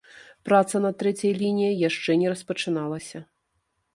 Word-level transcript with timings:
Праца 0.47 0.79
над 0.85 0.95
трэцяй 1.01 1.31
лініяй 1.41 1.77
яшчэ 1.89 2.17
не 2.21 2.27
распачыналася. 2.35 3.17